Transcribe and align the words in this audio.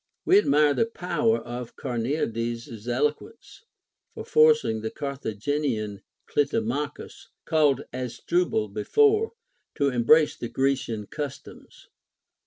\Ve 0.25 0.39
admire 0.39 0.73
the 0.73 0.87
power 0.87 1.37
of 1.37 1.75
Carneades's 1.75 2.87
elo 2.87 3.11
quence, 3.11 3.59
for 4.15 4.25
forcing 4.25 4.81
the 4.81 4.89
Carthaginian 4.89 6.01
Clitomachus, 6.27 7.27
called 7.45 7.83
Asdrubal 7.93 8.73
before, 8.73 9.33
to 9.75 9.89
embrace 9.89 10.35
the 10.35 10.49
Grecian 10.49 11.05
customs. 11.05 11.87